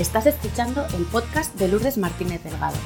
[0.00, 2.78] Estás escuchando el podcast de Lourdes Martínez Delgado,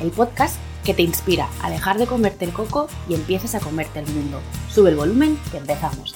[0.00, 3.98] el podcast que te inspira a dejar de comerte el coco y empieces a comerte
[3.98, 4.40] el mundo.
[4.70, 6.14] Sube el volumen que empezamos.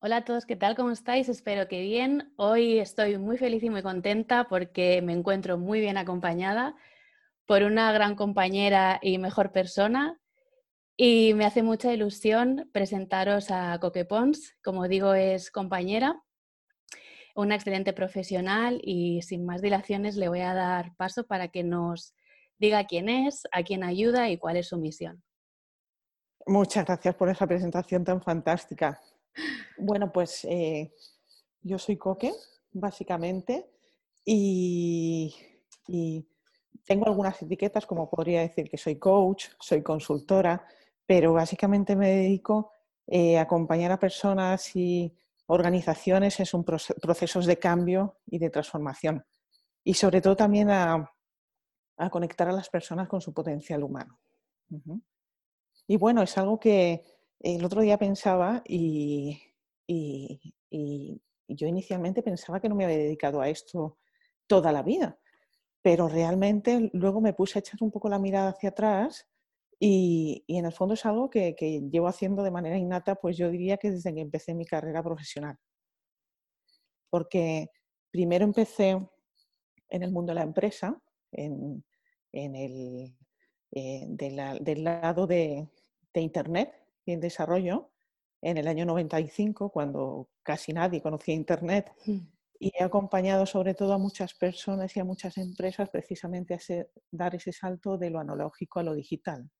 [0.00, 0.74] Hola a todos, ¿qué tal?
[0.74, 1.28] ¿Cómo estáis?
[1.28, 2.32] Espero que bien.
[2.34, 6.74] Hoy estoy muy feliz y muy contenta porque me encuentro muy bien acompañada
[7.46, 10.18] por una gran compañera y mejor persona
[11.02, 14.54] y me hace mucha ilusión presentaros a Coque Pons.
[14.62, 16.22] Como digo, es compañera,
[17.34, 22.14] una excelente profesional y sin más dilaciones le voy a dar paso para que nos
[22.58, 25.24] diga quién es, a quién ayuda y cuál es su misión.
[26.46, 29.00] Muchas gracias por esa presentación tan fantástica.
[29.78, 30.92] Bueno, pues eh,
[31.62, 32.34] yo soy Coque,
[32.72, 33.70] básicamente,
[34.22, 35.34] y,
[35.86, 36.28] y
[36.84, 40.66] tengo algunas etiquetas, como podría decir que soy coach, soy consultora,
[41.10, 42.70] pero básicamente me dedico
[43.08, 45.12] eh, a acompañar a personas y
[45.46, 46.64] organizaciones en sus
[47.02, 49.26] procesos de cambio y de transformación.
[49.82, 51.12] Y sobre todo también a,
[52.12, 54.20] conectar a las personas con su potencial humano.
[55.88, 57.02] Y bueno, es algo que
[57.40, 59.36] el otro día pensaba y,
[59.88, 60.40] y,
[61.48, 63.98] yo inicialmente pensaba que no me había dedicado a esto
[64.46, 65.18] toda la vida,
[65.82, 69.26] pero realmente luego me puse a echar un poco la mirada hacia atrás
[69.82, 71.54] y, en el fondo es algo que,
[71.90, 75.56] llevo haciendo de manera innata, pues yo diría que desde que empecé mi carrera profesional.
[77.08, 77.70] Porque
[78.10, 78.98] primero empecé
[79.88, 81.00] en el mundo de la empresa,
[81.32, 81.82] en,
[82.32, 83.16] el,
[83.72, 85.66] eh, del lado de,
[86.14, 86.74] Internet
[87.06, 87.90] y el desarrollo,
[88.42, 91.90] en el año 95, cuando casi nadie conocía Internet.
[92.58, 96.58] Y he acompañado sobre todo a muchas personas y a muchas empresas precisamente a
[97.10, 99.50] dar ese salto de lo analógico a lo digital.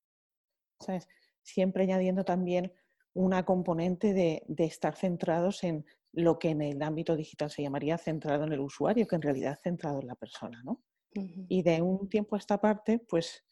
[1.42, 2.72] Siempre añadiendo también
[3.12, 8.44] una componente de, estar centrados en lo que en el ámbito digital se llamaría centrado
[8.44, 10.82] en el usuario, que en realidad es centrado en la persona, ¿no?
[11.12, 13.44] Y de un tiempo a esta parte, pues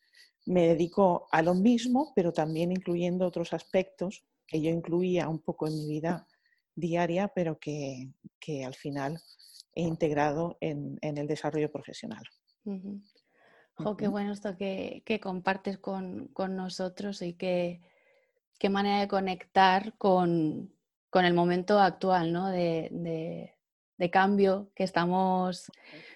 [0.46, 5.66] me dedico a lo mismo, pero también incluyendo otros aspectos que yo incluía un poco
[5.66, 6.26] en mi vida
[6.74, 8.12] diaria, pero que,
[8.64, 9.20] al final
[9.74, 12.22] he integrado en, el desarrollo profesional
[13.96, 17.80] qué bueno esto que, compartes con, nosotros y qué,
[18.58, 20.72] qué manera de conectar con,
[21.12, 22.48] el momento actual, ¿no?
[22.48, 23.54] De,
[24.12, 25.70] cambio que estamos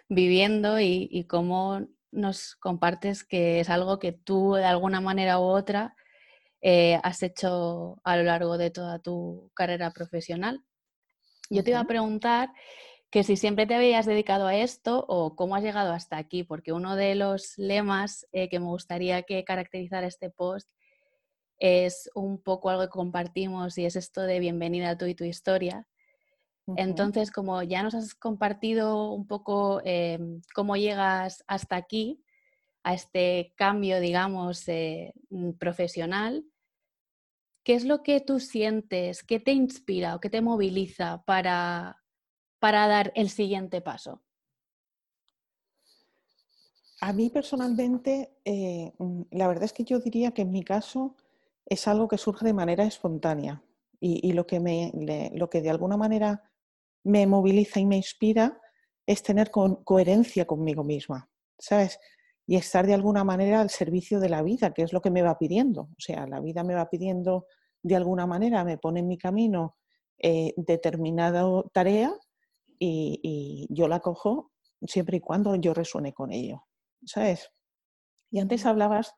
[0.09, 5.97] viviendo y, cómo nos compartes que es algo que tú de alguna manera u otra
[6.61, 10.63] eh, has hecho a lo largo de toda tu carrera profesional.
[11.49, 12.51] Yo te iba a preguntar
[13.13, 16.73] que si siempre te habías dedicado a esto o cómo has llegado hasta aquí, porque
[16.73, 20.71] uno de los lemas eh, que me gustaría que caracterizara este post
[21.59, 25.25] es un poco algo que compartimos y es esto de bienvenida a tú y tu
[25.25, 25.87] historia.
[26.77, 30.19] Entonces, como ya nos has compartido un poco eh,
[30.55, 32.25] cómo llegas hasta aquí,
[32.83, 35.13] a este cambio, digamos, eh,
[35.59, 36.47] profesional,
[37.63, 42.02] ¿qué es lo que tú sientes, qué te inspira o qué te moviliza para
[42.63, 44.23] para dar el siguiente paso?
[47.01, 51.17] A mí personalmente, eh, mm, la verdad es que yo diría que en mi caso
[51.67, 53.65] es algo que surge de manera espontánea
[53.99, 54.93] y, lo, que me,
[55.35, 56.45] lo que de alguna manera
[57.03, 58.61] me moviliza y me inspira
[59.07, 61.99] es tener coherencia conmigo misma, ¿sabes?
[62.47, 65.23] Y estar de alguna manera al servicio de la vida, que es lo que me
[65.23, 65.83] va pidiendo.
[65.83, 67.47] O sea, la vida me va pidiendo
[67.83, 69.77] de alguna manera, me pone en mi camino
[70.19, 72.13] eh, determinada tarea
[72.79, 74.53] y, yo la cojo
[74.87, 76.65] siempre y cuando yo resuene con ello,
[77.05, 77.51] ¿sabes?
[78.31, 79.15] Y antes hablabas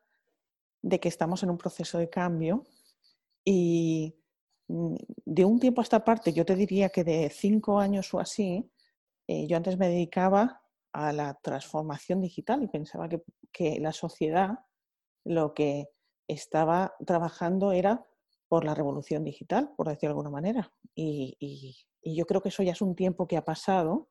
[0.81, 2.63] de que estamos en un proceso de cambio
[3.43, 4.15] y
[4.67, 4.95] mm,
[5.25, 8.71] de un tiempo a esta parte, yo te diría que de cinco años o así,
[9.27, 10.61] eh, yo antes me dedicaba
[10.93, 14.59] a la transformación digital y pensaba que, la sociedad
[15.23, 15.89] lo que
[16.27, 18.05] estaba trabajando era
[18.47, 20.71] por la revolución digital, por decirlo de alguna manera.
[20.93, 24.09] y yo creo que eso ya es un tiempo que ha pasado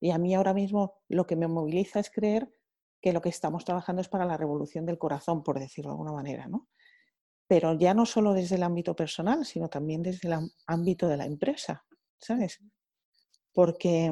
[0.00, 2.52] y a mí ahora mismo lo que me moviliza es creer
[3.00, 6.12] que lo que estamos trabajando es para la revolución del corazón, por decirlo de alguna
[6.12, 6.68] manera, ¿no?
[7.46, 11.26] Pero ya no solo desde el ámbito personal, sino también desde el ámbito de la
[11.26, 11.84] empresa,
[12.18, 12.60] ¿sabes?
[13.52, 14.06] Porque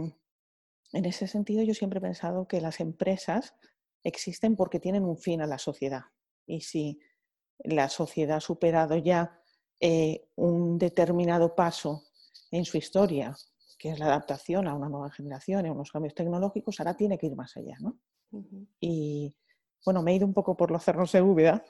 [0.92, 3.54] en ese sentido yo siempre he pensado que las empresas
[4.04, 6.02] existen porque tienen un fin a la sociedad.
[6.46, 7.00] Y si
[7.58, 9.40] la sociedad ha superado ya
[9.80, 12.04] eh, un determinado paso
[12.54, 13.34] en su historia,
[13.78, 17.26] que es la adaptación a una nueva generación, a unos cambios tecnológicos, ahora tiene que
[17.26, 17.98] ir más allá, ¿no?
[18.80, 19.34] Y
[19.84, 21.64] bueno, me he ido un poco por los cerros de Úbeda,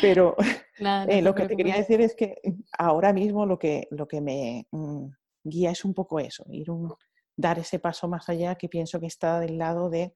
[0.00, 0.34] pero
[1.08, 2.40] Eh, lo que te quería decir es que
[2.78, 5.08] ahora mismo lo que, lo que me mm,
[5.44, 6.94] guía es un poco eso, ir un,
[7.36, 10.14] dar ese paso más allá que pienso que está del lado de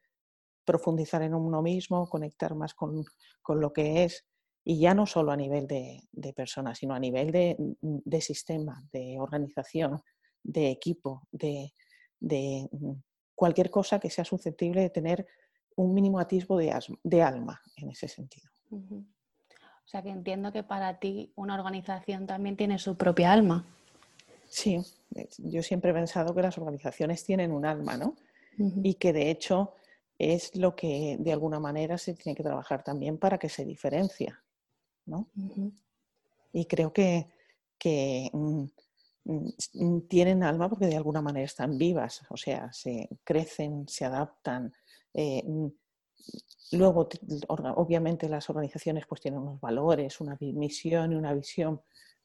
[0.65, 3.05] profundizar en uno mismo, conectar más con,
[3.43, 4.25] con lo que es,
[4.65, 8.83] y ya no solo a nivel de, de personas, sino a nivel de, de, sistema,
[8.91, 10.01] de organización,
[10.45, 11.73] de equipo, de,
[12.21, 12.93] de, mm,
[13.35, 15.27] cualquier cosa que sea susceptible de tener
[15.75, 18.49] un mínimo atisbo de, de alma en ese sentido.
[18.71, 23.67] O sea que entiendo que para ti una organización también tiene su propia alma.
[24.49, 24.81] Sí,
[25.39, 28.15] yo siempre he pensado que las organizaciones tienen un alma, ¿no?
[28.57, 29.75] Y que de hecho
[30.17, 34.43] es lo que de alguna manera se tiene que trabajar también para que se diferencia,
[35.07, 35.29] ¿no?
[36.53, 37.27] Y creo que,
[37.79, 38.65] que mm,
[40.09, 44.73] tienen alma porque de alguna manera están vivas, o sea, se crecen, se adaptan.
[45.15, 45.67] Eh, mm,
[46.73, 47.09] luego,
[47.77, 51.81] obviamente, las organizaciones pues tienen unos valores, una misión y una visión,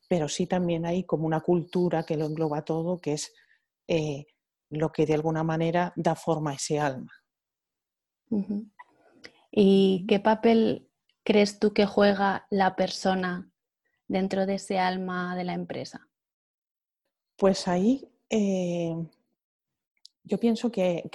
[0.07, 3.33] pero sí también hay como una cultura que lo engloba todo, que es
[3.87, 4.25] eh,
[4.69, 7.13] lo que de alguna manera da forma a ese alma.
[9.51, 10.89] ¿Y qué papel
[11.23, 13.49] crees tú que juega la persona
[14.07, 16.08] dentro de ese alma de la empresa?
[17.39, 18.93] Pues ahí eh,
[20.25, 21.09] yo pienso que,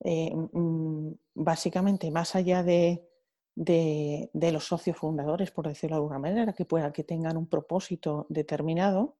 [0.00, 3.06] eh, mm, básicamente más allá de,
[3.54, 9.18] los socios fundadores, por decirlo de alguna manera, que pueda que tengan un propósito determinado,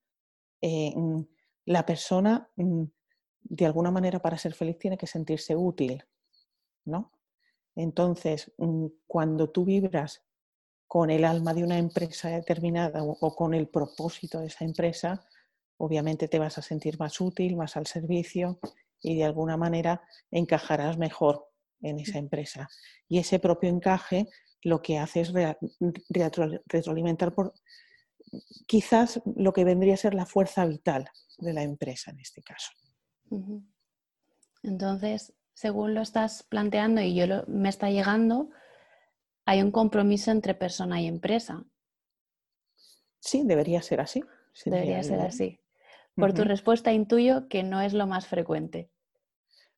[0.63, 1.21] eh, mm,
[1.67, 2.85] la persona mm,
[3.43, 6.03] de alguna manera para ser feliz tiene que sentirse útil,
[6.87, 7.13] ¿no?
[7.77, 8.53] Entonces,
[9.07, 10.23] cuando tú vibras
[10.87, 15.27] con el alma de una empresa determinada o con el propósito de esa empresa,
[15.81, 18.61] obviamente te vas a sentir más útil, más al servicio
[19.03, 21.47] y de alguna manera encajarás mejor
[21.81, 22.69] en esa empresa.
[23.09, 24.29] Y ese propio encaje
[24.63, 25.33] lo que hace es
[26.67, 27.55] retroalimentar por
[28.67, 32.73] quizás lo que vendría a ser la fuerza vital de la empresa en este caso.
[34.63, 38.51] Entonces, según lo estás planteando y yo me está llegando,
[39.47, 41.65] hay un compromiso entre persona y empresa.
[43.19, 44.23] Sí, debería ser así.
[44.67, 45.59] debería ser así.
[46.15, 48.91] Por tu respuesta intuyo que no es lo más frecuente.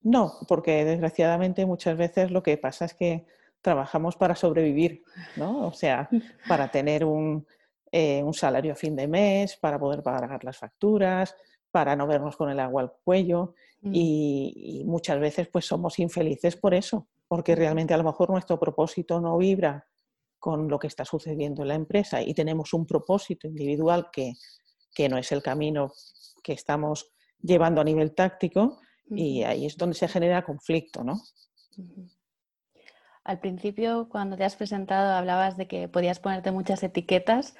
[0.00, 3.26] No, porque desgraciadamente muchas veces lo que pasa es que
[3.60, 5.04] trabajamos para sobrevivir,
[5.36, 5.66] ¿no?
[5.66, 6.08] O sea,
[6.48, 7.46] para tener un,
[7.92, 11.36] eh, un salario a fin de mes, para poder pagar las facturas,
[11.70, 13.90] para no vernos con el agua al cuello mm.
[13.92, 19.20] y, muchas veces pues somos infelices por eso, porque realmente a lo mejor nuestro propósito
[19.20, 19.86] no vibra
[20.38, 24.32] con lo que está sucediendo en la empresa y tenemos un propósito individual que,
[24.94, 25.92] que no es el camino
[26.42, 28.80] que estamos llevando a nivel táctico
[29.10, 31.20] y ahí es donde se genera conflicto, ¿no?
[33.24, 37.54] Al principio, cuando te has presentado, hablabas de que podías ponerte muchas etiquetas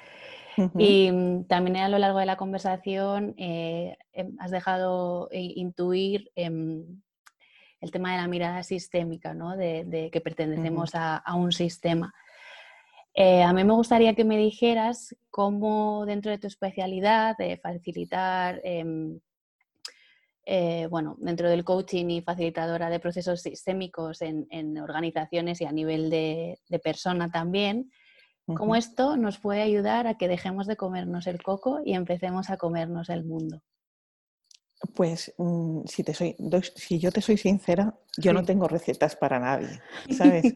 [0.77, 6.31] y mm, también a lo largo de la conversación eh, em, has dejado eh, intuir
[6.35, 7.01] em,
[7.79, 9.57] el tema de la mirada sistémica, ¿no?
[9.57, 12.13] de, que pertenecemos a, un sistema.
[13.15, 18.59] Eh, a mí me gustaría que me dijeras cómo dentro de tu especialidad de facilitar
[18.63, 19.19] em,
[20.45, 26.09] eh, bueno, dentro del coaching y facilitadora de procesos sistémicos en, organizaciones y a nivel
[26.09, 27.91] de, persona también,
[28.45, 32.57] cómo esto nos puede ayudar a que dejemos de comernos el coco y empecemos a
[32.57, 33.61] comernos el mundo.
[34.95, 36.35] Pues mm, si, te soy,
[36.75, 39.79] si yo te soy sincera, yo no tengo recetas para nadie,
[40.09, 40.55] ¿sabes?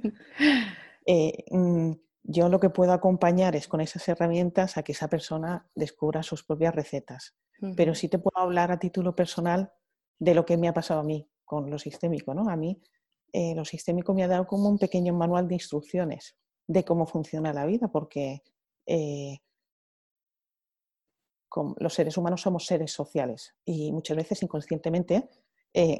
[1.05, 1.91] Eh, mm,
[2.29, 6.43] yo lo que puedo acompañar es con esas herramientas a que esa persona descubra sus
[6.43, 7.35] propias recetas.
[7.75, 9.71] Pero sí te puedo hablar a título personal
[10.19, 12.33] de lo que me ha pasado a mí con lo sistémico.
[12.33, 12.49] ¿no?
[12.49, 12.81] A mí
[13.31, 17.53] eh, lo sistémico me ha dado como un pequeño manual de instrucciones de cómo funciona
[17.53, 18.43] la vida, porque
[18.85, 19.39] eh,
[21.79, 25.29] los seres humanos somos seres sociales y muchas veces inconscientemente
[25.73, 25.97] eh,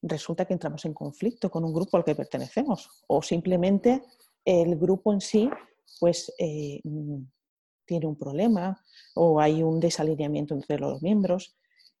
[0.00, 4.04] resulta que entramos en conflicto con un grupo al que pertenecemos o simplemente
[4.44, 5.50] el grupo en sí
[6.00, 6.32] pues
[7.86, 8.82] tiene un problema
[9.14, 11.56] o hay un desalineamiento entre los miembros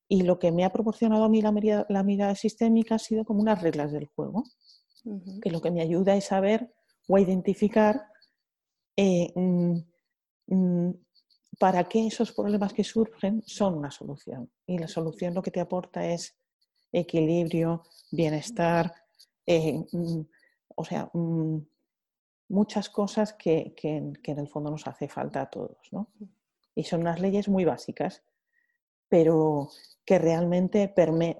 [0.08, 3.62] y lo que me ha proporcionado a mí la mirada, sistémica ha sido como unas
[3.62, 4.44] reglas del juego,
[5.42, 6.72] que lo que me ayuda es saber
[7.08, 8.06] o a identificar
[8.96, 9.76] eh, mm,
[10.46, 10.94] mm,
[11.58, 14.50] para qué esos problemas que surgen son una solución.
[14.66, 16.36] Y la solución lo que te aporta es
[16.92, 18.92] equilibrio, bienestar,
[19.46, 20.20] eh, mm,
[20.76, 21.10] o sea,
[22.48, 25.78] muchas cosas que, que, en el fondo nos hace falta a todos.
[25.92, 26.08] ¿no?
[26.74, 28.22] Y son unas leyes muy básicas,
[29.08, 29.68] pero
[30.04, 31.36] que realmente permea,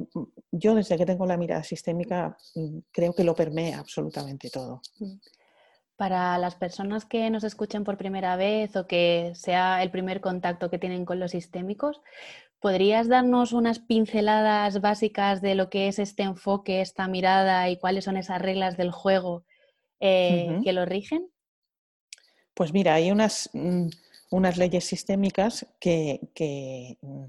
[0.51, 4.81] yo desde que tengo la mirada sistémica mm, creo que lo permea absolutamente todo.
[5.97, 10.71] Para las personas que nos escuchen por primera vez o que sea el primer contacto
[10.71, 12.01] que tienen con los sistémicos,
[12.59, 18.05] ¿podrías darnos unas pinceladas básicas de lo que es este enfoque, esta mirada y cuáles
[18.05, 19.45] son esas reglas del juego
[20.05, 21.31] eh, que lo rigen?
[22.55, 23.89] Pues mira, hay unas, mm,
[24.31, 27.25] unas leyes sistémicas que, que, mm,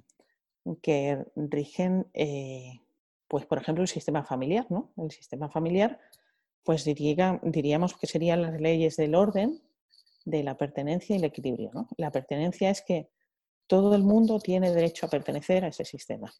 [1.50, 2.82] rigen, eh,
[3.28, 4.92] pues por ejemplo, el sistema familiar, ¿no?
[4.98, 6.00] El sistema familiar
[6.66, 9.62] pues diríamos que serían las leyes del orden,
[10.26, 11.88] de la pertenencia y el equilibrio.
[11.96, 13.12] La pertenencia es que
[13.68, 16.34] todo el mundo tiene derecho a pertenecer a ese sistema.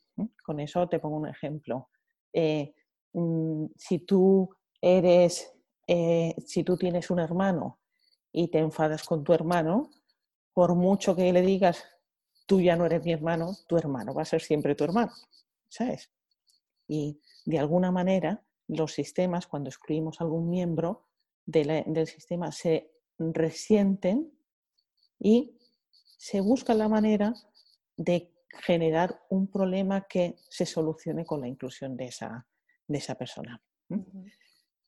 [0.44, 1.90] Con eso te pongo un ejemplo.
[2.34, 2.74] Eh,
[3.14, 4.50] mm, si tú
[4.82, 5.54] eres,
[5.88, 7.80] eh, si tú tienes un hermano
[8.32, 9.92] y te enfadas con tu hermano,
[10.54, 11.84] por mucho que le digas,
[12.46, 15.12] tú ya no eres mi hermano, tu hermano va a ser siempre tu hermano,
[15.70, 16.12] ¿sabes?
[16.88, 21.08] Y de alguna manera los sistemas, cuando excluimos algún miembro
[21.46, 24.32] del sistema, se resienten
[25.20, 25.58] y
[26.18, 27.34] se busca la manera
[27.96, 28.32] de
[28.64, 32.48] generar un problema que se solucione con la inclusión de esa,
[32.88, 33.62] de esa persona.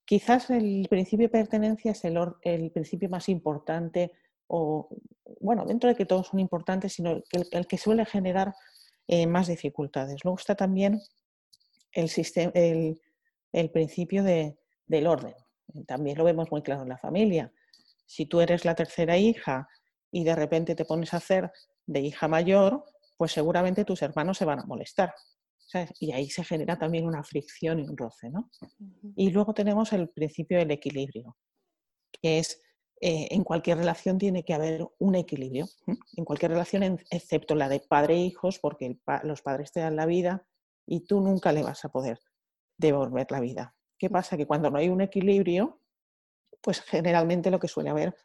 [0.07, 4.13] Quizás el principio de pertenencia es el, el, principio más importante,
[4.47, 4.87] o
[5.41, 7.21] bueno, dentro de que todos son importantes, sino
[7.51, 8.55] el, que suele generar
[9.05, 10.23] eh, más dificultades.
[10.23, 11.01] Luego está también
[11.91, 13.01] el, sistema, el,
[13.51, 15.35] el principio del orden.
[15.85, 17.51] También lo vemos muy claro en la familia.
[18.05, 19.67] Si tú eres la tercera hija
[20.09, 21.51] y de repente te pones a hacer
[21.85, 22.85] de hija mayor,
[23.17, 25.13] pues seguramente tus hermanos se van a molestar.
[25.99, 28.29] Y ahí se genera también una fricción y un roce.
[28.29, 28.49] ¿no?
[29.15, 31.37] Y luego tenemos el principio del equilibrio,
[32.21, 32.61] que es
[32.99, 35.67] eh, en cualquier relación tiene que haber un equilibrio.
[36.15, 40.05] En cualquier relación, excepto la de padre e hijos, porque los padres te dan la
[40.05, 40.47] vida
[40.85, 42.19] y tú nunca le vas a poder
[42.77, 43.75] devolver la vida.
[43.97, 44.37] ¿Qué pasa?
[44.37, 45.81] Que cuando no hay un equilibrio,
[46.61, 48.15] pues generalmente lo que suele haber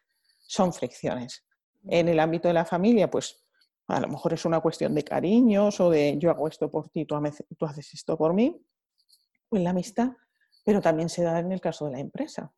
[0.47, 1.45] son fricciones.
[1.89, 3.42] En el ámbito de la familia, pues
[3.89, 7.05] a lo mejor es una cuestión de cariños o de yo hago esto por ti,
[7.05, 8.61] tú, haces esto por mí,
[9.51, 10.11] en la amistad,
[10.65, 12.53] pero también se da en el caso de la empresa,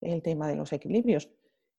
[0.00, 1.30] el tema de los equilibrios.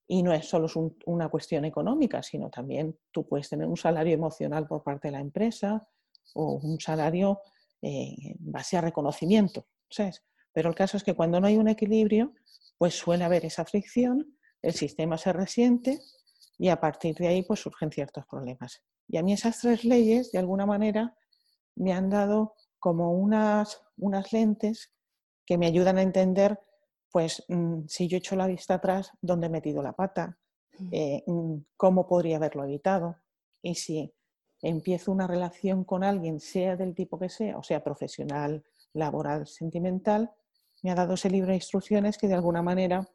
[0.06, 0.68] Y no es solo
[1.06, 5.22] una cuestión económica, sino también tú puedes tener un salario emocional por parte de la
[5.22, 5.88] empresa
[6.34, 7.40] o un salario
[7.82, 10.24] eh, base a reconocimiento, ¿sabes?
[10.52, 12.34] Pero el caso es que cuando no hay un equilibrio,
[12.78, 16.00] pues suele haber esa fricción, el sistema se resiente
[16.58, 18.82] y a partir de ahí pues surgen ciertos problemas.
[19.08, 21.16] Y a mí esas tres leyes, de alguna manera,
[21.76, 24.92] me han dado como unas, unas lentes
[25.46, 26.60] que me ayudan a entender,
[27.12, 30.38] pues, mm, si yo echo la vista atrás, dónde he metido la pata,
[30.80, 30.90] mm.
[30.92, 33.18] Eh, mm, cómo podría haberlo evitado.
[33.62, 34.14] Y si
[34.62, 40.32] empiezo una relación con alguien, sea del tipo que sea, o sea, profesional, laboral, sentimental,
[40.82, 43.08] me ha dado ese libro de instrucciones que de alguna manera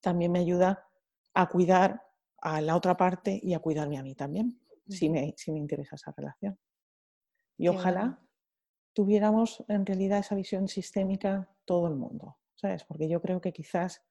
[0.00, 0.88] también me ayuda
[1.34, 2.02] a cuidar
[2.40, 5.96] a la otra parte y a cuidarme a mí también, si me, si me interesa
[5.96, 6.58] esa relación.
[7.56, 8.20] Y ojalá
[8.92, 12.84] tuviéramos en realidad esa visión sistémica todo el mundo, ¿sabes?
[12.84, 14.02] Porque yo creo que quizás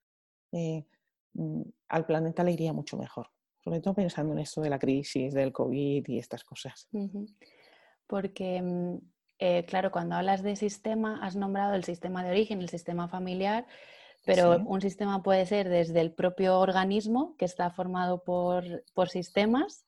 [0.52, 0.86] eh,
[1.34, 3.30] mm, al planeta le iría mucho mejor
[3.64, 6.88] sobre todo pensando en esto de la crisis, del COVID y estas cosas.
[8.08, 8.98] Porque, mm,
[9.40, 13.68] eh, claro, cuando hablas de sistema, has nombrado el sistema de origen, el sistema familiar,
[14.36, 19.86] pero un sistema puede ser desde el propio organismo, que está formado por, sistemas,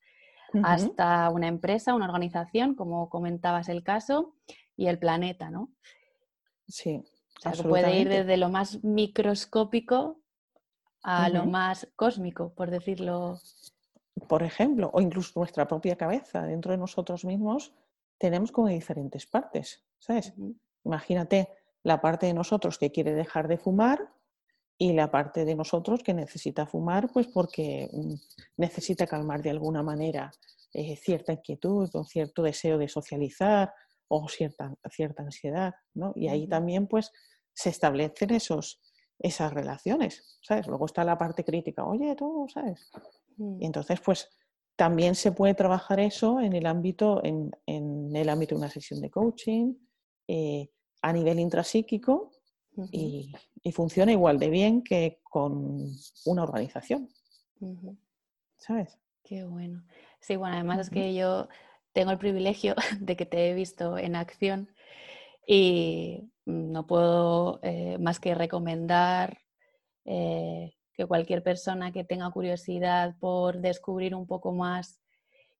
[0.64, 4.34] hasta una empresa, una organización, como comentabas el caso,
[4.76, 5.70] y el planeta, ¿no?
[6.68, 7.02] Sí.
[7.38, 10.20] O sea, puede ir desde lo más microscópico
[11.02, 13.38] a lo más cósmico, por decirlo.
[14.28, 17.72] Por ejemplo, o incluso nuestra propia cabeza, dentro de nosotros mismos,
[18.18, 20.32] tenemos como diferentes partes, ¿sabes?
[20.84, 21.48] Imagínate
[21.82, 24.12] la parte de nosotros que quiere dejar de fumar
[24.82, 28.14] y la parte de nosotros que necesita fumar, pues porque mm,
[28.56, 30.32] necesita calmar de alguna manera
[30.74, 33.72] eh, cierta inquietud o cierto deseo de socializar
[34.08, 36.12] o cierta, cierta ansiedad, ¿no?
[36.16, 37.12] Y ahí también, pues,
[37.54, 38.82] se establecen esos,
[39.20, 40.66] esas relaciones, ¿sabes?
[40.66, 42.90] Luego está la parte crítica, oye, tú, ¿sabes?
[43.38, 43.62] Y mm.
[43.62, 44.30] entonces, pues
[44.74, 47.52] también se puede trabajar eso en el ámbito, en,
[48.16, 49.74] el ámbito de una sesión de coaching,
[50.26, 50.70] eh,
[51.02, 52.32] a nivel intrapsíquico
[52.90, 53.32] y,
[53.72, 55.88] funciona igual de bien que con
[56.26, 57.08] una organización.
[58.58, 58.98] ¿Sabes?
[59.22, 59.84] Qué bueno.
[60.20, 61.48] Sí, bueno, además es que yo
[61.92, 64.68] tengo el privilegio de que te he visto en acción
[65.46, 69.38] y no puedo eh, más que recomendar
[70.04, 75.00] eh, que cualquier persona que tenga curiosidad por descubrir un poco más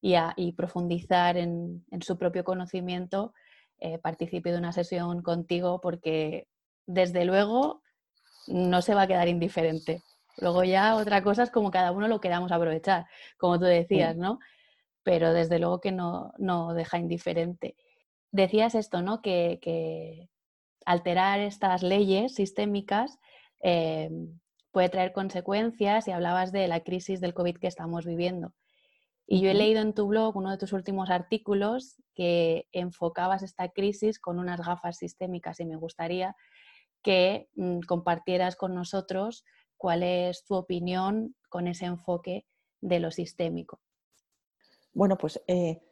[0.01, 3.33] y, profundizar en, su propio conocimiento,
[3.79, 6.49] eh, participe de una sesión contigo porque
[6.93, 7.83] desde luego
[8.47, 10.03] no se va a quedar indiferente.
[10.39, 13.07] Luego ya otra cosa es como cada uno lo queramos aprovechar,
[13.39, 14.39] como tú decías, ¿no?
[15.03, 17.77] Pero desde luego que no, no deja indiferente.
[18.31, 19.21] Decías esto, ¿no?
[19.21, 20.29] Que,
[20.85, 23.21] alterar estas leyes sistémicas
[23.63, 24.11] eh,
[24.73, 28.53] puede traer consecuencias y hablabas de la crisis del COVID que estamos viviendo.
[29.27, 33.69] Y yo he leído en tu blog uno de tus últimos artículos que enfocabas esta
[33.69, 36.35] crisis con unas gafas sistémicas y me gustaría
[37.03, 39.45] que mm, compartieras con nosotros
[39.77, 42.47] cuál es tu opinión con ese enfoque
[42.81, 43.81] de lo sistémico.
[44.93, 45.83] Bueno, pues eh,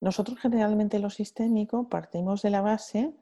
[0.00, 3.12] nosotros generalmente lo sistémico partimos de la base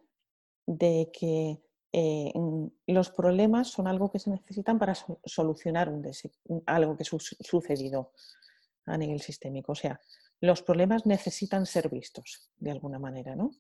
[0.67, 5.93] de que eh, mm, los problemas son algo que se necesitan para solucionar
[6.67, 8.13] algo que ha sucedido
[8.87, 9.73] a nivel sistémico.
[9.73, 10.01] O sea,
[10.41, 13.51] los problemas necesitan ser vistos de alguna manera, ¿no?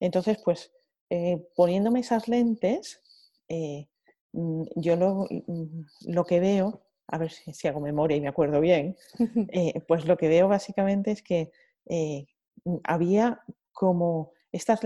[0.00, 0.72] Entonces, pues
[1.10, 3.02] eh, poniéndome esas lentes,
[3.48, 3.88] eh,
[4.32, 8.96] mm, yo mm, lo, que veo, a ver si, hago memoria y me acuerdo bien,
[9.52, 11.50] eh, pues lo que veo básicamente es que
[12.84, 14.80] había como estas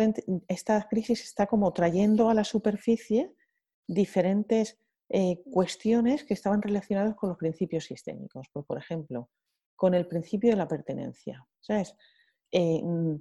[0.48, 3.32] esta crisis está como trayendo a la superficie
[3.86, 4.80] diferentes
[5.50, 8.48] cuestiones que estaban relacionadas con los principios sistémicos.
[8.52, 9.30] Pues, por ejemplo,
[9.78, 11.46] con el principio de la pertenencia.
[11.60, 11.94] ¿Sabes?
[12.50, 13.14] Eh, mm,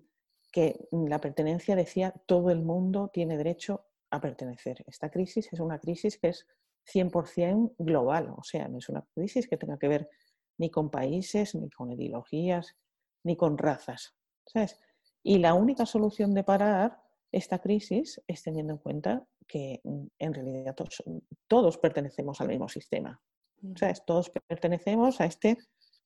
[0.51, 4.83] que la pertenencia decía todo el mundo tiene derecho a pertenecer.
[4.87, 6.47] Esta crisis es una crisis que es
[6.93, 10.09] 100% global, o sea, no es una crisis que tenga que ver
[10.57, 12.75] ni con países, ni con ideologías,
[13.23, 14.15] ni con razas.
[14.45, 14.79] ¿sabes?
[15.23, 20.33] Y la única solución de parar esta crisis es teniendo en cuenta que mm, en
[20.33, 21.03] realidad todos,
[21.47, 23.21] todos pertenecemos al mismo sistema.
[23.75, 24.03] ¿sabes?
[24.05, 25.57] Todos pertenecemos a este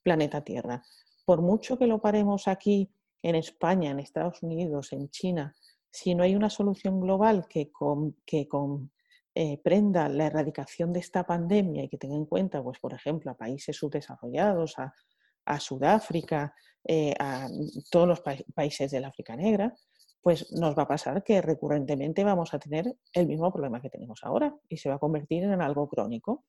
[0.03, 0.83] planeta Tierra.
[1.25, 2.91] Por mucho que lo paremos aquí
[3.21, 5.55] en España, en Estados Unidos, en China,
[5.91, 8.47] si no hay una solución global que, con, que
[9.35, 13.31] eh, prenda la erradicación de esta pandemia y que tenga en cuenta, pues, por ejemplo,
[13.31, 14.93] a países subdesarrollados, a,
[15.59, 16.53] Sudáfrica,
[16.87, 17.49] eh, a
[17.89, 18.21] todos los
[18.55, 19.75] países del África Negra,
[20.21, 24.21] pues nos va a pasar que recurrentemente vamos a tener el mismo problema que tenemos
[24.23, 26.45] ahora y se va a convertir en algo crónico.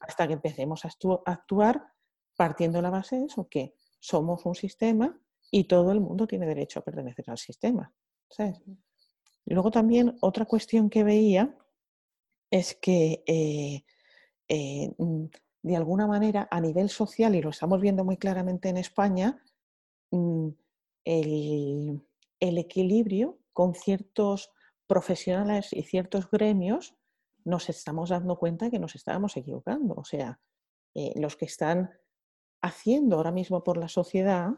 [0.00, 0.90] Hasta que empecemos a
[1.24, 1.86] actuar
[2.36, 5.18] partiendo de la base de eso, que somos un sistema
[5.50, 7.92] y todo el mundo tiene derecho a pertenecer al sistema.
[9.46, 11.56] Luego también otra cuestión que veía
[12.50, 13.84] es que eh,
[14.48, 15.24] eh, mm,
[15.62, 19.42] de alguna manera a nivel social, y lo estamos viendo muy claramente en España,
[20.10, 20.48] mm,
[21.04, 22.02] el,
[22.40, 24.50] el equilibrio con ciertos
[24.86, 26.94] profesionales y ciertos gremios,
[27.44, 29.94] nos estamos dando cuenta que nos estábamos equivocando.
[29.94, 30.40] O sea,
[30.94, 31.90] eh, los que están
[32.60, 34.50] haciendo ahora mismo por la sociedad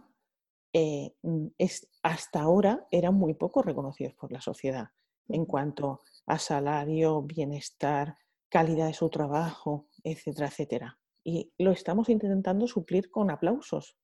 [0.77, 4.89] eh, mm, es, hasta ahora eran muy poco reconocidos por la sociedad
[5.29, 10.99] en cuanto a salario, bienestar, calidad de su trabajo, etcétera, etcétera.
[11.23, 13.97] Y lo estamos intentando suplir con aplausos.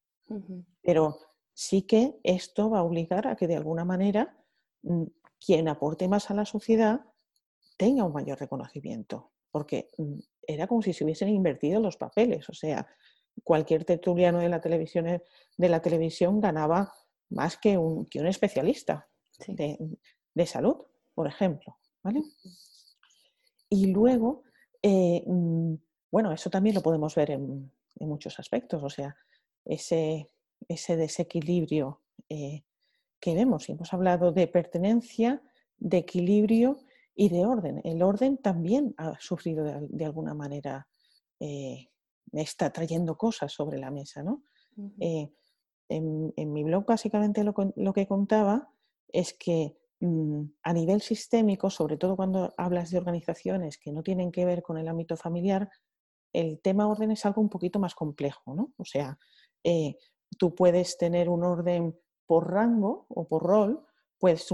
[0.81, 1.19] Pero
[1.53, 4.39] sí que esto va a obligar a que de alguna manera
[4.83, 5.05] mm,
[5.45, 7.01] quien aporte más a la sociedad
[7.77, 12.49] tenga un mayor reconocimiento, porque mm, era como si se hubiesen invertido los papeles.
[12.49, 12.87] O sea,
[13.45, 15.23] cualquier tertuliano de la televisión, eh,
[15.57, 16.93] de la televisión ganaba
[17.31, 19.09] más que un, que un especialista
[19.47, 20.77] de, salud,
[21.15, 21.77] por ejemplo.
[23.69, 24.43] Y luego,
[24.83, 25.75] eh, mm,
[26.11, 29.15] bueno, eso también lo podemos ver en, muchos aspectos, o sea,
[29.63, 30.31] ese,
[30.67, 32.65] ese desequilibrio eh,
[33.21, 33.69] que vemos.
[33.69, 35.43] Hemos hablado de pertenencia,
[35.77, 36.79] de equilibrio
[37.15, 37.83] y de orden.
[37.85, 40.89] El orden también ha sufrido de, alguna manera
[42.33, 44.23] está trayendo cosas sobre la mesa.
[44.23, 44.43] ¿no?
[45.01, 45.31] Eh,
[45.89, 48.73] en, mi blog básicamente lo, que contaba
[49.09, 54.31] es que mm, a nivel sistémico, sobre todo cuando hablas de organizaciones que no tienen
[54.31, 55.69] que ver con el ámbito familiar,
[56.33, 58.55] el tema orden es algo un poquito más complejo.
[58.55, 58.73] ¿no?
[58.77, 59.19] O sea,
[59.65, 59.97] eh,
[60.39, 63.85] tú puedes tener un orden por rango o por rol,
[64.19, 64.47] puedes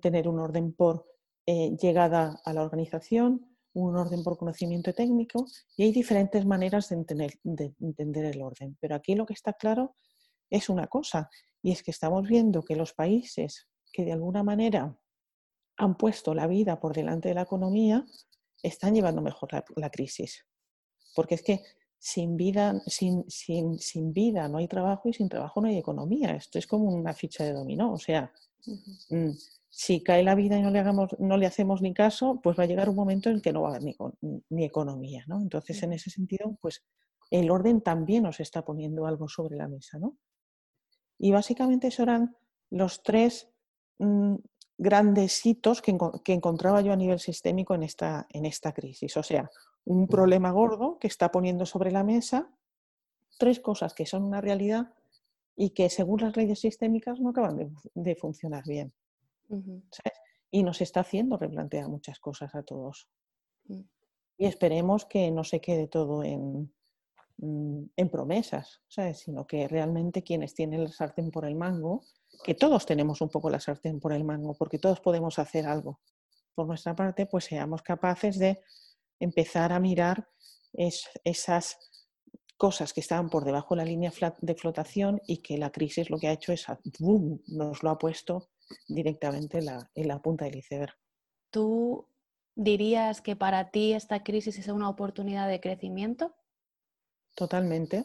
[0.00, 1.06] tener un orden por
[1.46, 6.96] eh, llegada a la organización, un orden por conocimiento técnico y hay diferentes maneras de
[6.96, 8.76] entender, de entender el orden.
[8.80, 9.96] Pero aquí lo que está claro
[10.50, 11.30] es una cosa
[11.62, 14.96] y es que estamos viendo que los países que de alguna manera
[15.76, 18.04] han puesto la vida por delante de la economía
[18.62, 20.46] están llevando mejor la, crisis.
[21.14, 21.62] Porque es que
[21.98, 26.34] sin vida, sin, sin, sin, vida no hay trabajo y sin trabajo no hay economía.
[26.36, 27.92] Esto es como una ficha de dominó.
[27.92, 28.32] O sea,
[29.68, 32.64] si cae la vida y no le, hagamos, no le hacemos ni caso, pues va
[32.64, 33.96] a llegar un momento en que no va a haber ni,
[34.50, 35.24] ni economía.
[35.26, 35.40] ¿no?
[35.40, 36.84] Entonces, en ese sentido, pues
[37.30, 39.98] el orden también nos está poniendo algo sobre la mesa.
[39.98, 40.16] ¿no?
[41.18, 42.36] Y básicamente esos eran
[42.70, 43.48] los tres,
[43.98, 44.34] mm,
[44.78, 45.96] grandes hitos que,
[46.26, 49.16] encontraba yo a nivel sistémico en esta, en esta crisis.
[49.16, 49.50] O sea,
[49.84, 52.50] un problema gordo que está poniendo sobre la mesa
[53.38, 54.92] tres cosas que son una realidad
[55.56, 58.92] y que según las leyes sistémicas no acaban de, funcionar bien.
[60.50, 63.08] Y nos está haciendo replantear muchas cosas a todos.
[63.64, 63.80] Mm.
[64.38, 66.72] Y esperemos que no se quede todo en,
[67.38, 68.80] mm, en promesas,
[69.14, 72.02] sino que realmente quienes tienen la sartén por el mango,
[72.44, 76.00] que todos tenemos un poco la sartén por el mango, porque todos podemos hacer algo.
[76.54, 78.60] Por nuestra parte, pues seamos capaces de
[79.20, 80.28] empezar a mirar
[81.24, 81.78] esas
[82.62, 86.16] cosas que estaban por debajo de la línea de flotación y que la crisis lo
[86.16, 86.64] que ha hecho es,
[87.00, 88.50] ¡boom!, nos lo ha puesto
[88.86, 90.94] directamente en la, en la punta del iceberg.
[91.50, 92.06] ¿Tú
[92.54, 96.36] dirías que para ti esta crisis es una oportunidad de crecimiento?
[97.34, 98.04] Totalmente.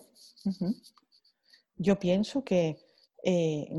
[1.76, 2.80] Yo pienso que,
[3.24, 3.70] eh,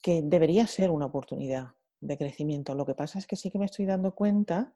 [0.00, 2.76] que debería ser una oportunidad de crecimiento.
[2.76, 4.72] Lo que pasa es que sí que me estoy dando cuenta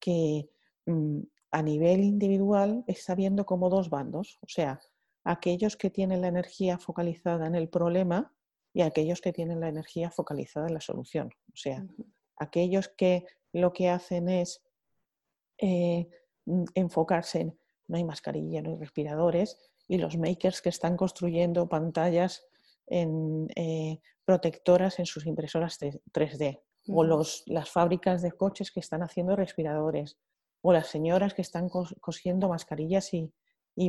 [0.00, 0.50] que
[0.84, 4.80] mm, a nivel individual está viendo como dos bandos, o sea,
[5.24, 8.34] aquellos que tienen la energía focalizada en el problema
[8.72, 11.30] y aquellos que tienen la energía focalizada en la solución.
[11.52, 11.86] O sea,
[12.36, 14.62] aquellos que lo que hacen es
[15.58, 16.08] eh,
[16.46, 17.58] mm, enfocarse en
[17.88, 19.58] no hay mascarilla, no hay respiradores,
[19.88, 22.46] y los makers que están construyendo pantallas
[22.86, 29.02] en, eh, protectoras en sus impresoras 3D, o los, las fábricas de coches que están
[29.02, 30.18] haciendo respiradores,
[30.60, 33.32] o las señoras que están cosiendo mascarillas y,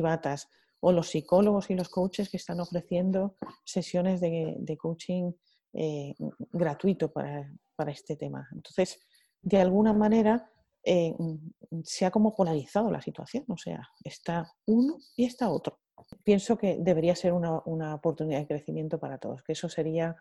[0.00, 0.48] batas,
[0.80, 5.32] o los psicólogos y los coaches que están ofreciendo sesiones de, coaching
[5.72, 6.14] eh,
[6.52, 7.50] gratuito para,
[7.88, 8.46] este tema.
[8.52, 9.00] Entonces,
[9.40, 10.50] de alguna manera,
[10.84, 11.14] eh,
[11.82, 15.80] se ha como polarizado la situación, o sea, está uno y está otro.
[16.24, 20.16] Pienso que debería ser una, una oportunidad de crecimiento para todos, que eso sería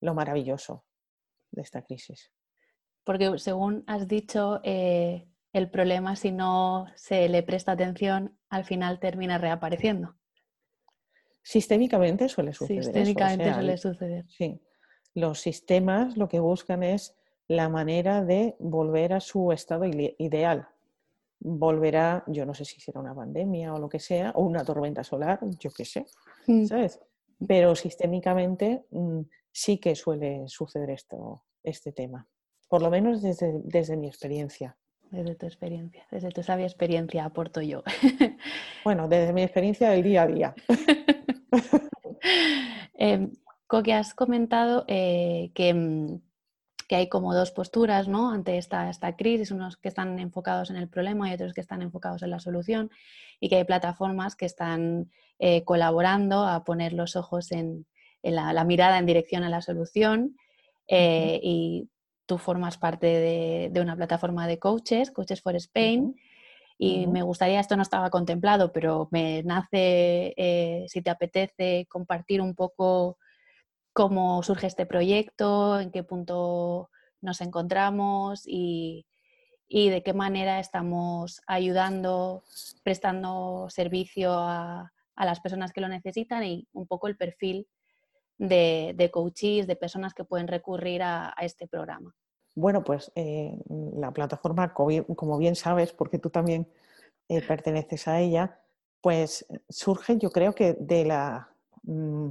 [0.00, 0.84] lo maravilloso
[1.50, 2.30] de esta crisis.
[3.04, 8.98] Porque según has dicho, eh, el problema si no se le presta atención, al final
[8.98, 10.14] termina reapareciendo.
[11.42, 12.84] Sistémicamente suele suceder.
[12.84, 14.24] Sistémicamente suele suceder.
[14.28, 14.60] Sí.
[15.14, 17.16] Los sistemas lo que buscan es
[17.48, 20.68] la manera de volver a su estado ideal.
[21.38, 25.04] Volverá, yo no sé si será una pandemia o lo que sea, o una tormenta
[25.04, 26.06] solar, yo qué sé,
[26.46, 26.66] mm.
[26.66, 27.00] ¿sabes?
[27.46, 29.20] Pero sistémicamente mm,
[29.52, 32.26] sí que suele suceder esto, este tema,
[32.68, 34.76] por lo menos desde, desde mi experiencia.
[35.10, 37.82] Desde tu experiencia, desde tu sabia experiencia aporto yo.
[38.84, 40.54] Bueno, desde mi experiencia del día a día.
[42.98, 43.28] eh,
[43.84, 46.16] que has comentado eh, mm,
[46.88, 48.30] que, hay como dos posturas ¿no?
[48.30, 51.82] ante esta, esta, crisis, unos que están enfocados en el problema y otros que están
[51.82, 52.90] enfocados en la solución,
[53.40, 57.86] y que hay plataformas que están eh, colaborando a poner los ojos en,
[58.22, 60.36] la, mirada en dirección a la solución.
[60.88, 61.90] Eh, y
[62.26, 63.06] tú formas parte
[63.72, 66.16] de, una plataforma de coaches, Coaches for Spain,
[66.78, 72.42] y me gustaría, esto no estaba contemplado, pero me nace, eh, si te apetece, compartir
[72.42, 73.16] un poco
[73.94, 76.90] cómo surge este proyecto, en qué punto
[77.22, 79.06] nos encontramos y,
[79.70, 82.44] de qué manera estamos ayudando,
[82.82, 87.66] prestando servicio a, las personas que lo necesitan y un poco el perfil
[88.38, 92.14] de, de coaches, de personas que pueden recurrir a, este programa?
[92.54, 93.58] Bueno, pues eh,
[93.96, 96.68] la plataforma, como bien sabes, porque tú también
[97.28, 98.60] eh, perteneces a ella,
[99.00, 101.50] pues surge yo creo que de la
[101.82, 102.30] mm,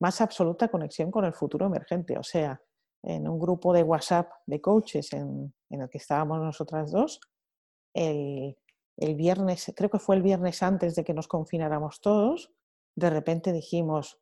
[0.00, 2.16] más absoluta conexión con el futuro emergente.
[2.18, 2.60] O sea,
[3.02, 7.20] en un grupo de WhatsApp de coaches en, el que estábamos nosotras dos,
[7.94, 8.56] el,
[8.96, 12.52] el viernes, creo que fue el viernes antes de que nos confináramos todos,
[12.94, 14.18] de repente dijimos,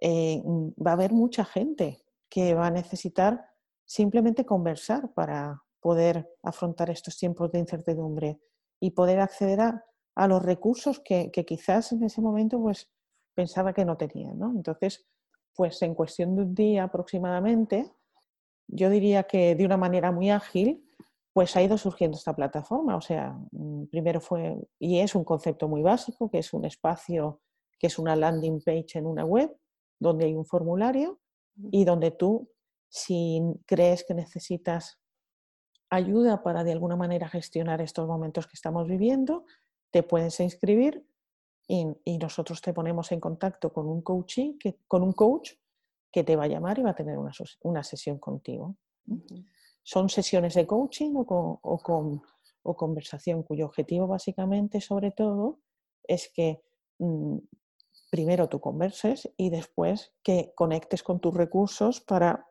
[0.00, 3.44] eh, mm, va a haber mucha gente que va a necesitar
[3.84, 8.40] simplemente conversar para poder afrontar estos tiempos de incertidumbre
[8.80, 9.84] y poder acceder a,
[10.26, 12.90] los recursos que, quizás en ese momento pues
[13.34, 14.32] pensaba que no tenía.
[14.34, 14.50] ¿no?
[14.50, 15.06] Entonces,
[15.54, 17.88] pues en cuestión de un día aproximadamente,
[18.66, 20.84] yo diría que de una manera muy ágil,
[21.32, 22.96] pues ha ido surgiendo esta plataforma.
[22.96, 27.40] O sea, mm, primero fue, y es un concepto muy básico, que es un espacio,
[27.78, 29.56] que es una landing page en una web,
[29.98, 31.20] donde hay un formulario
[31.70, 32.50] y donde tú,
[32.88, 35.00] si crees que necesitas
[35.90, 39.44] ayuda para de alguna manera gestionar estos momentos que estamos viviendo,
[39.90, 41.06] te puedes inscribir
[41.66, 44.02] y, nosotros te ponemos en contacto con un,
[44.58, 45.52] que, con un coach
[46.10, 48.76] que te va a llamar y va a tener una, sesión contigo.
[49.82, 52.22] Son sesiones de coaching o, con,
[52.62, 55.60] o, conversación cuyo objetivo básicamente, sobre todo,
[56.04, 56.62] es que
[56.98, 57.36] mm,
[58.10, 62.46] primero tú converses y después que conectes con tus recursos para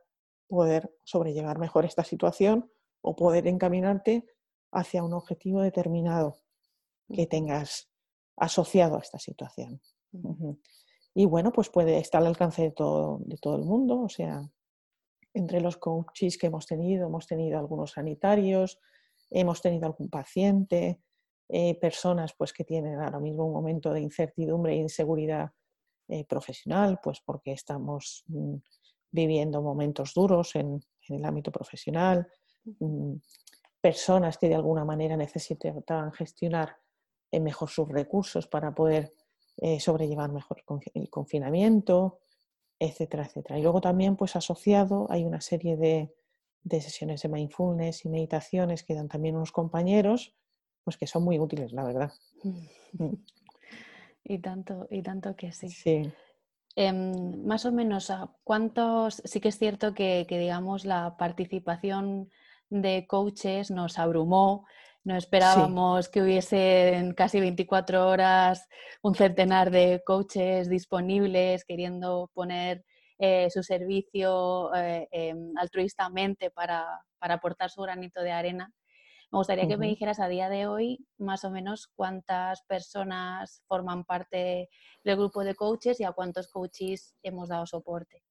[0.47, 4.25] poder sobrellevar mejor esta situación o poder encaminarte
[4.71, 6.37] hacia un objetivo determinado
[7.11, 7.89] que tengas
[8.35, 9.81] asociado a esta situación.
[11.13, 14.49] Y bueno, pues puede estar al alcance de todo, de todo el mundo, o sea,
[15.33, 18.79] entre los coaches que hemos tenido, hemos tenido algunos sanitarios,
[19.29, 21.01] hemos tenido algún paciente,
[21.49, 25.49] eh, personas pues, que tienen ahora mismo un momento de incertidumbre e inseguridad
[26.09, 28.55] eh, profesional, pues porque estamos mm,
[29.11, 32.27] viviendo momentos duros en, el ámbito profesional,
[32.79, 33.13] mm,
[33.79, 36.75] personas que de alguna manera necesitan gestionar
[37.31, 39.13] eh, mejor sus recursos para poder
[39.79, 42.19] sobrellevar mejor el confinamiento,
[42.77, 43.57] etcétera, etcétera.
[43.57, 46.13] Y luego también, pues asociado, hay una serie de,
[46.61, 50.35] de sesiones de mindfulness y meditaciones que dan también unos compañeros,
[50.87, 52.13] pues que son muy útiles, la verdad.
[54.29, 55.69] Y tanto, y tanto que sí.
[55.69, 56.11] Sí.
[56.75, 58.11] Em, más o menos,
[58.43, 59.21] ¿cuántos?
[59.23, 62.29] Sí que es cierto que, que, digamos, la participación
[62.69, 64.65] de coaches nos abrumó.
[65.05, 68.67] No esperábamos que hubiesen casi 24 horas
[69.01, 72.83] un centenar de coaches disponibles queriendo poner
[73.17, 76.85] eh, su servicio eh, em, altruistamente para,
[77.19, 78.71] aportar su granito de arena.
[79.31, 84.05] Me gustaría que me dijeras a día de hoy más o menos cuántas personas forman
[84.05, 84.69] parte
[85.03, 88.23] del grupo de coaches y a cuántos coaches hemos dado soporte.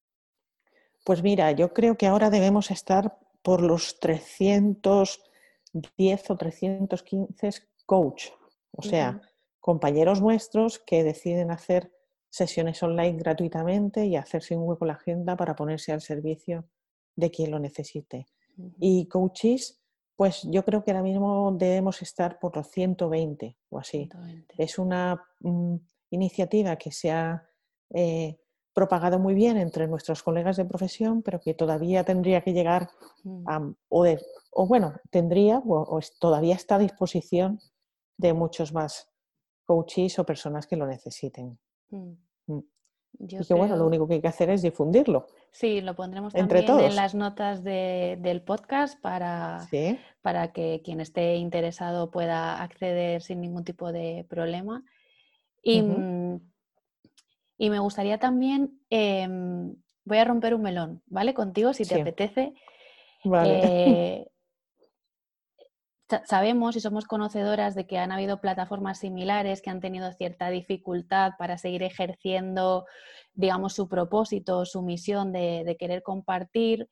[1.05, 7.51] Pues mira, yo creo que ahora debemos estar por los 310 o 315
[7.85, 8.29] coach,
[8.73, 9.21] o sea,
[9.61, 11.93] compañeros nuestros que deciden hacer
[12.29, 16.65] sesiones online gratuitamente y hacerse un hueco en la agenda para ponerse al servicio
[17.15, 18.27] de quien lo necesite.
[18.81, 19.81] Y coaches,
[20.17, 24.09] pues yo creo que ahora mismo debemos estar por los 120 o así.
[24.57, 25.77] Es una mm,
[26.11, 27.47] iniciativa que se ha
[27.91, 28.39] eh,
[28.73, 32.91] propagado muy bien entre nuestros colegas de profesión, pero que todavía tendría que llegar
[33.25, 33.49] mm.
[33.49, 37.61] a, o, bueno, tendría o, todavía está a disposición
[38.17, 39.11] de muchos más
[39.67, 41.59] coaches o personas que lo necesiten.
[41.91, 42.13] Mm.
[42.47, 42.63] Mm.
[43.19, 45.27] y que bueno, lo único que hay que hacer es difundirlo.
[45.53, 49.67] Sí, lo pondremos también en las notas del podcast para,
[50.21, 54.85] para que quien esté interesado pueda acceder sin ningún tipo de problema.
[55.63, 56.41] Y, mm,
[57.59, 61.33] y me gustaría también, em, voy a romper un melón, ¿vale?
[61.33, 62.53] Contigo, si te apetece.
[63.25, 63.61] Vale.
[63.63, 64.27] Eh,
[66.25, 71.33] sabemos y somos conocedoras de que han habido plataformas similares que han tenido cierta dificultad
[71.39, 72.87] para seguir ejerciendo,
[73.35, 76.89] digamos, su propósito, su misión de, querer compartir,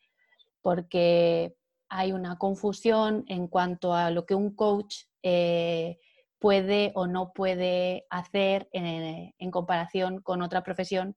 [0.63, 1.55] porque
[1.89, 5.99] hay una confusión en cuanto a lo que un coach eh,
[6.39, 11.17] puede o no puede hacer en, comparación con otra profesión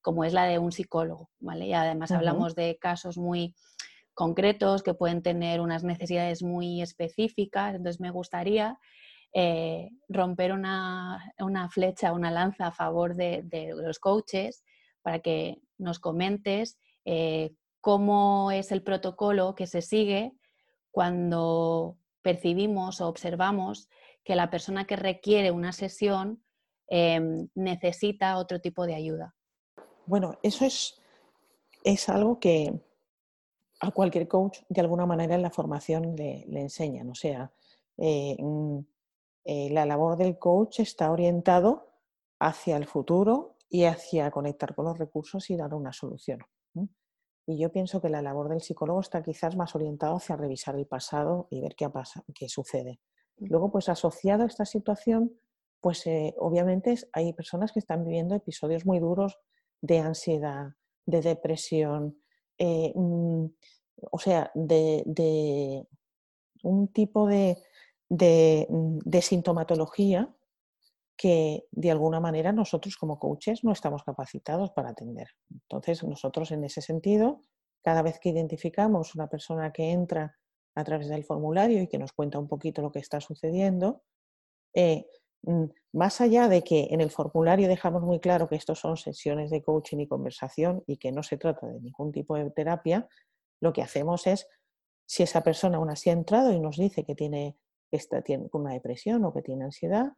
[0.00, 1.66] como es la de un psicólogo, ¿vale?
[1.66, 3.54] Y además hablamos de casos muy
[4.14, 7.74] concretos que pueden tener unas necesidades muy específicas.
[7.74, 8.78] Entonces me gustaría
[9.34, 11.20] eh, romper una,
[11.70, 14.64] flecha, una lanza a favor de, los coaches
[15.02, 20.32] para que nos comentes eh, cómo es el protocolo que se sigue
[20.90, 23.88] cuando percibimos o observamos
[24.22, 26.42] que la persona que requiere una sesión
[26.86, 29.34] em, necesita otro tipo de ayuda.
[30.06, 30.94] Bueno, eso es,
[31.82, 32.72] es algo que,
[33.80, 37.10] a cualquier coach de alguna manera en la formación le, enseñan.
[37.10, 37.52] O sea,
[37.98, 38.78] eh, mm,
[39.44, 41.90] eh, la labor del coach está orientado
[42.38, 46.40] hacia el futuro y hacia conectar con los recursos y dar una solución.
[47.46, 50.86] Y yo pienso que la labor del psicólogo está quizás más orientado hacia revisar el
[50.86, 53.00] pasado y ver qué, pasa, qué sucede.
[53.36, 55.38] Luego, pues asociado a esta situación,
[55.80, 59.38] pues eh, obviamente hay personas que están viviendo episodios muy duros
[59.82, 60.68] de ansiedad,
[61.04, 62.16] de depresión,
[62.58, 63.46] mm,
[64.10, 65.86] o sea, de,
[66.62, 67.58] un tipo de,
[68.08, 70.34] mm, de, sintomatología
[71.16, 75.28] que de alguna manera nosotros como coaches no estamos capacitados para atender.
[75.50, 77.42] Entonces, nosotros en ese sentido,
[77.82, 80.36] cada vez que identificamos una persona que entra
[80.74, 84.02] a través del formulario y que nos cuenta un poquito lo que está sucediendo,
[84.74, 85.06] eh,
[85.92, 89.62] más allá de que en el formulario dejamos muy claro que estos son sesiones de
[89.62, 93.08] coaching y conversación y que no se trata de ningún tipo de terapia,
[93.60, 94.48] lo que hacemos es,
[95.06, 97.58] si esa persona aún así ha entrado y nos dice que tiene,
[97.90, 100.12] está, tiene una depresión o que tiene ansiedad,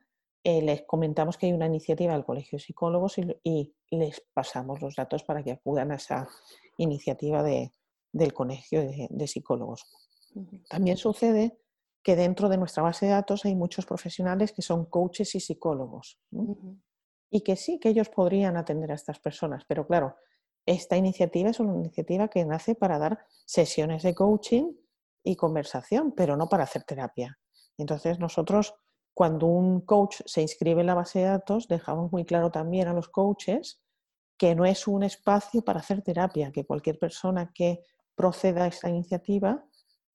[0.44, 4.94] eh, les comentamos que hay una iniciativa del Colegio de Psicólogos y, les pasamos los
[4.94, 6.28] datos para que acudan a esa
[6.78, 9.84] iniciativa del Colegio de, Psicólogos.
[10.68, 11.58] También sucede
[12.06, 16.20] que dentro de nuestra base de datos hay muchos profesionales que son coaches y psicólogos.
[17.32, 20.14] Y que sí, que ellos podrían atender a estas personas, pero claro,
[20.64, 24.72] esta iniciativa es una iniciativa que nace para dar sesiones de coaching
[25.24, 27.40] y conversación, pero no para hacer terapia.
[27.76, 28.76] Entonces nosotros,
[29.12, 32.92] cuando un coach se inscribe en la base de datos, dejamos muy claro también a
[32.92, 33.82] los coaches
[34.38, 37.80] que no es un espacio para hacer terapia, que cualquier persona que
[38.14, 39.66] proceda a esta iniciativa,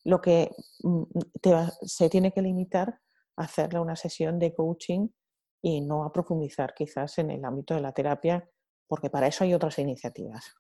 [0.04, 0.52] lo que
[0.84, 1.04] mm,
[1.84, 3.00] se tiene que limitar
[3.36, 5.08] a hacerle una sesión de coaching
[5.62, 8.50] y no a profundizar quizás en el ámbito de la terapia,
[8.88, 10.54] porque para eso hay otras iniciativas.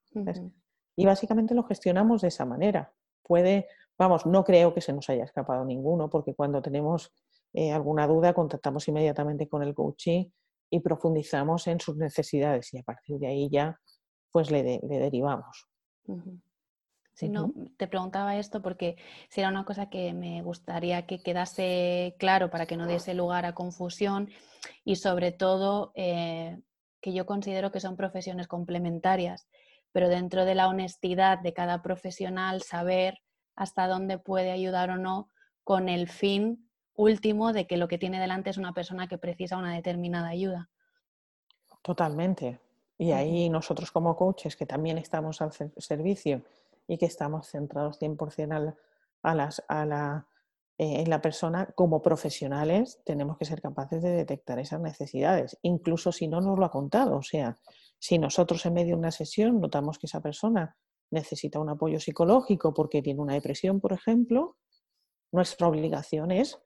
[0.95, 2.93] Y básicamente lo gestionamos de esa manera.
[3.23, 7.11] Puede, vamos, no creo que se nos haya escapado ninguno, porque cuando tenemos
[7.53, 10.25] eh, alguna duda contactamos inmediatamente con el coaching
[10.69, 13.77] y profundizamos en sus necesidades y a partir de ahí ya
[14.31, 15.67] pues le, derivamos.
[17.13, 18.95] Si no, te preguntaba esto porque
[19.29, 23.45] si era una cosa que me gustaría que quedase claro para que no diese lugar
[23.45, 24.29] a confusión
[24.85, 26.59] y sobre todo eh,
[27.01, 29.47] que yo considero que son profesiones complementarias,
[29.91, 33.19] pero dentro de la honestidad de cada profesional saber
[33.55, 35.29] hasta dónde puede ayudar o no
[35.63, 39.57] con el fin último de que lo que tiene delante es una persona que precisa
[39.57, 40.69] una determinada ayuda.
[41.81, 42.59] Totalmente.
[42.97, 46.43] Y ahí nosotros como coaches, que también estamos al servicio
[46.87, 48.75] y que estamos centrados 100%
[49.23, 50.27] a, las, a la,
[50.77, 56.11] eh, en la persona, como profesionales tenemos que ser capaces de detectar esas necesidades, incluso
[56.11, 57.17] si no nos lo ha contado.
[57.17, 57.57] O sea,
[57.99, 60.75] si nosotros en medio de una sesión notamos que esa persona
[61.11, 64.57] necesita un apoyo psicológico porque tiene una depresión, por ejemplo,
[65.31, 66.59] nuestra obligación es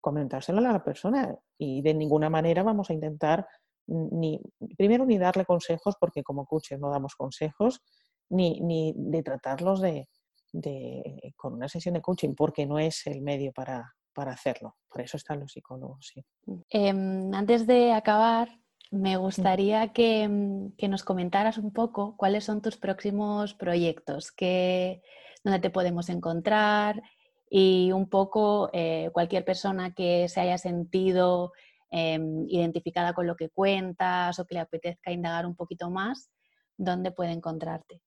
[0.00, 3.46] comentárselo a la persona y de ninguna manera vamos a intentar
[3.86, 4.40] ni
[4.78, 7.82] primero ni darle consejos porque como coaches no damos consejos
[8.30, 10.08] ni, ni de tratarlos de,
[10.52, 14.76] de, con una sesión de coaching porque no es el medio para, para hacerlo.
[14.88, 16.12] Por eso están los psicólogos.
[16.12, 16.24] Sí.
[16.70, 18.48] Em, antes de acabar,
[18.90, 25.02] me gustaría que, mm, que, nos comentaras un poco cuáles son tus próximos proyectos, que,
[25.44, 27.02] dónde te podemos encontrar,
[27.48, 31.52] y un poco eh, cualquier persona que se haya sentido
[31.90, 36.30] em, identificada con lo que cuentas o que le apetezca indagar un poquito más,
[36.76, 38.00] ¿dónde puede encontrarte?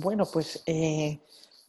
[0.00, 1.20] Bueno, pues eh,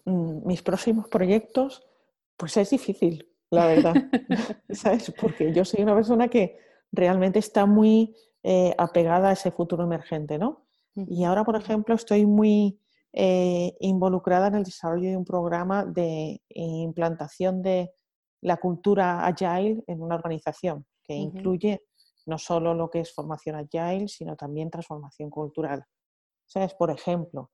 [0.06, 1.88] mm, mis próximos proyectos,
[2.36, 3.94] pues es difícil, la verdad,
[4.70, 5.14] ¿sabes?
[5.20, 6.58] Porque yo soy una persona que
[6.92, 10.66] realmente está muy eh, apegada a ese futuro emergente, ¿no?
[10.96, 12.80] Y ahora, por ejemplo, estoy muy
[13.14, 17.94] eh, involucrada en el desarrollo de un programa de implantación de
[18.42, 21.84] la cultura agile en una organización, que incluye
[22.26, 25.84] no solo lo que es formación agile, sino también transformación cultural.
[26.48, 26.74] ¿Sabes?
[26.74, 27.52] Por ejemplo,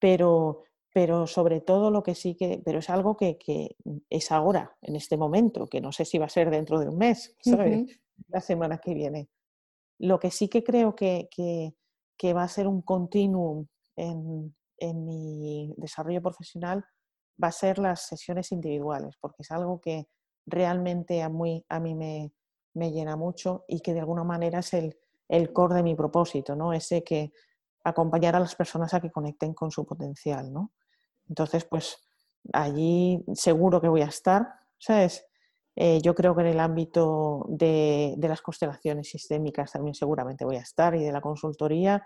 [0.00, 3.38] pero, pero sobre todo lo que sí que, pero es algo que,
[4.08, 6.98] es ahora, en este momento, que no sé si va a ser dentro de un
[6.98, 8.00] mes, ¿sabes?
[8.28, 9.28] La semana que viene.
[9.98, 11.28] Lo que sí que creo que,
[12.16, 16.84] que va a ser un continuum en, en mi desarrollo profesional
[17.42, 20.08] va a ser las sesiones individuales, porque es algo que
[20.46, 22.32] realmente a, muy, a mí me,
[22.74, 26.56] me llena mucho y que de alguna manera es el, el core de mi propósito,
[26.56, 26.72] ¿no?
[26.72, 27.32] Ese que
[27.84, 30.72] acompañar a las personas a que conecten con su potencial, ¿no?
[31.28, 31.98] Entonces, pues
[32.52, 35.26] allí seguro que voy a estar, ¿sabes?
[35.76, 40.56] Eh, yo creo que en el ámbito de, de, las constelaciones sistémicas también seguramente voy
[40.56, 42.04] a estar y de la consultoría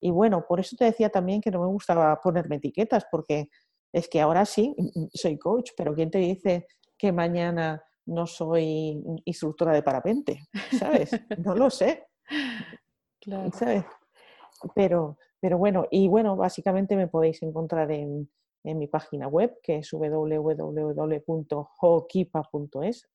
[0.00, 3.48] y bueno, por eso te decía también que no me gustaba ponerme etiquetas, porque
[3.92, 4.74] es que ahora sí,
[5.14, 10.48] soy coach, pero ¿quién te dice que mañana no soy instructora de parapente?
[10.78, 11.10] ¿Sabes?
[11.38, 12.06] No lo sé.
[13.18, 13.50] Claro.
[13.50, 13.84] ¿Sabes?
[14.74, 18.30] Pero, pero bueno, y bueno, básicamente me podéis encontrar en,
[18.64, 20.28] en mi página web, que es www.hookipa.es,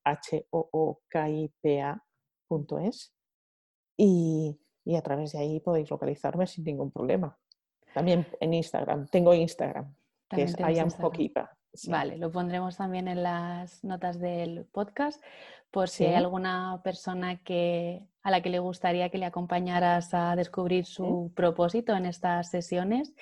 [0.04, 3.14] h o o k i p aes
[3.98, 7.38] Y, y a través de ahí podéis localizarme sin ningún problema.
[7.94, 9.94] También en Instagram, tengo Instagram,
[10.30, 10.90] que es I am
[11.88, 15.24] Vale, lo pondremos también en las notas del podcast
[15.72, 20.36] por si hay alguna persona que, a la que le gustaría que le acompañaras a
[20.36, 23.14] descubrir su propósito en estas sesiones.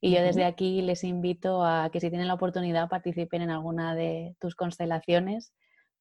[0.00, 3.94] Y yo desde aquí les invito a que si tienen la oportunidad participen en alguna
[3.94, 5.52] de tus constelaciones,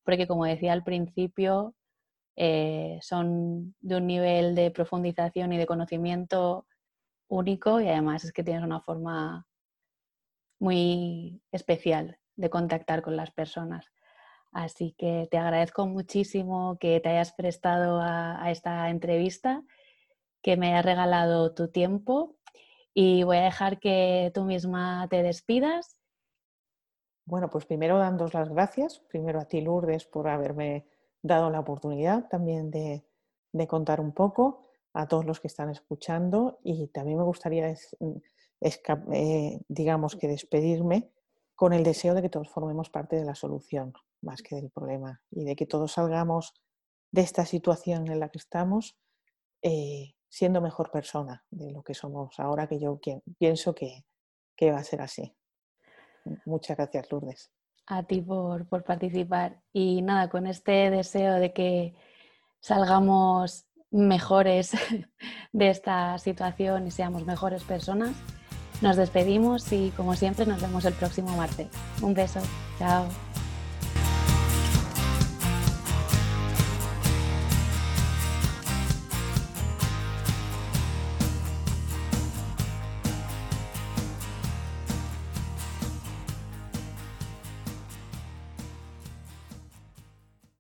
[0.03, 1.75] porque como decía al principio,
[2.37, 6.67] eh, son de un nivel de profundización y de conocimiento
[7.27, 9.45] único y además es que tienes una forma
[10.59, 13.91] muy especial de contactar con las personas.
[14.51, 19.63] Así que te agradezco muchísimo que te hayas prestado a, esta entrevista,
[20.41, 22.35] que me hayas regalado tu tiempo
[22.93, 25.99] y voy a dejar que tú misma te despidas.
[27.25, 30.87] Bueno, pues primero dando las gracias, primero a ti Lourdes por haberme
[31.21, 33.03] dado la oportunidad también de,
[33.67, 37.75] contar un poco a todos los que están escuchando y también me gustaría,
[38.61, 41.11] eh, digamos, que despedirme
[41.53, 45.21] con el deseo de que todos formemos parte de la solución más que del problema
[45.31, 46.53] y de que todos salgamos
[47.11, 48.97] de esta situación en la que estamos
[49.61, 52.99] eh, siendo mejor persona de lo que somos ahora, que yo
[53.37, 54.03] pienso que,
[54.71, 55.35] va a ser así.
[56.45, 57.51] Muchas gracias, Lourdes.
[57.85, 59.61] A ti por, por participar.
[59.71, 61.95] Y nada, con este deseo de que
[62.59, 64.71] salgamos mejores
[65.53, 68.15] de esta situación y seamos mejores personas,
[68.81, 71.67] nos despedimos y como siempre nos vemos el próximo martes.
[72.01, 72.41] Un beso.
[72.77, 73.26] Chao.